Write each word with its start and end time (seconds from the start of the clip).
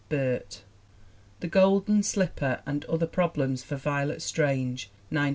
Burt. 0.09 0.63
The 1.41 1.47
Golden 1.47 2.01
Slipper 2.01 2.61
and 2.65 2.85
Other 2.85 3.05
Problems 3.05 3.61
for 3.61 3.75
Violet 3.75 4.23
Strange, 4.23 4.87
1915. 5.11 5.29